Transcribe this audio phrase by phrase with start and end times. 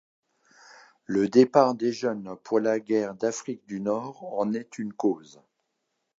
[1.05, 5.39] Le départ des jeunes pour la guerre d'Afrique du Nord en est une cause.